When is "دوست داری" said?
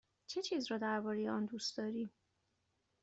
1.45-2.09